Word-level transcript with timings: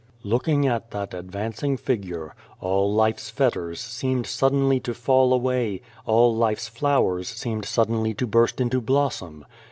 Looking 0.23 0.65
at 0.65 0.89
that 0.89 1.13
advancing 1.13 1.77
Figure, 1.77 2.33
all 2.59 2.91
Life's 2.91 3.29
fetters 3.29 3.79
seemed 3.79 4.25
suddenly 4.25 4.79
to 4.79 4.95
fall 4.95 5.31
away, 5.31 5.83
all 6.07 6.35
Life's 6.35 6.67
flowers 6.67 7.27
seemed 7.27 7.65
suddenly 7.65 8.15
to 8.15 8.25
burst 8.25 8.59
into 8.59 8.81
blossom. 8.81 9.45